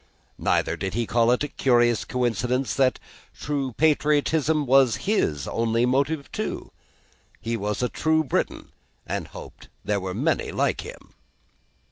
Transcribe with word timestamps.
Neither 0.39 0.75
did 0.77 0.95
he 0.95 1.05
call 1.05 1.29
it 1.29 1.43
a 1.43 1.47
curious 1.47 2.05
coincidence 2.05 2.73
that 2.73 2.97
true 3.39 3.71
patriotism 3.73 4.65
was 4.65 4.95
his 5.05 5.47
only 5.47 5.85
motive 5.85 6.31
too. 6.31 6.71
He 7.39 7.55
was 7.55 7.83
a 7.83 7.87
true 7.87 8.23
Briton, 8.23 8.71
and 9.05 9.27
hoped 9.27 9.69
there 9.85 9.99
were 10.01 10.15
many 10.15 10.51
like 10.51 10.81
him. 10.81 11.13